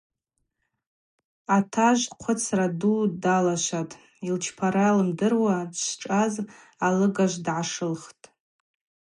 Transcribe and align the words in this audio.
Атажв 1.57 2.09
хъвыцра 2.21 2.67
ду 2.79 2.93
далашватӏ, 3.23 3.99
йылчпара 4.27 4.87
лымдыруа 4.95 5.57
дшчӏваз 5.71 6.33
алыгажв 6.87 7.39
дгӏашылхтӏ. 7.45 8.25